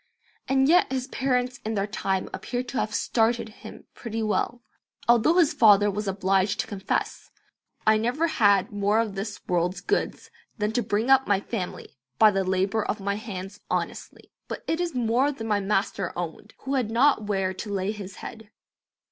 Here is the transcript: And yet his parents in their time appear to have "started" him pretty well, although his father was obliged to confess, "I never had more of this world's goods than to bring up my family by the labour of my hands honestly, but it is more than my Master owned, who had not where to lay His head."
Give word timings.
And 0.47 0.67
yet 0.67 0.91
his 0.91 1.05
parents 1.09 1.59
in 1.63 1.75
their 1.75 1.85
time 1.85 2.27
appear 2.33 2.63
to 2.63 2.79
have 2.79 2.91
"started" 2.91 3.49
him 3.49 3.83
pretty 3.93 4.23
well, 4.23 4.63
although 5.07 5.35
his 5.35 5.53
father 5.53 5.91
was 5.91 6.07
obliged 6.07 6.59
to 6.61 6.65
confess, 6.65 7.29
"I 7.85 7.97
never 7.97 8.25
had 8.25 8.71
more 8.71 8.99
of 8.99 9.13
this 9.13 9.39
world's 9.47 9.79
goods 9.79 10.31
than 10.57 10.71
to 10.71 10.81
bring 10.81 11.11
up 11.11 11.27
my 11.27 11.39
family 11.39 11.97
by 12.17 12.31
the 12.31 12.43
labour 12.43 12.83
of 12.83 12.99
my 12.99 13.13
hands 13.13 13.59
honestly, 13.69 14.31
but 14.47 14.63
it 14.65 14.81
is 14.81 14.95
more 14.95 15.31
than 15.31 15.47
my 15.47 15.59
Master 15.59 16.11
owned, 16.17 16.55
who 16.61 16.73
had 16.73 16.89
not 16.89 17.25
where 17.27 17.53
to 17.53 17.69
lay 17.71 17.91
His 17.91 18.15
head." 18.15 18.49